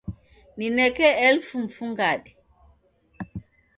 Nineke 0.57 1.07
elfu 1.27 1.57
mfungade 1.63 2.31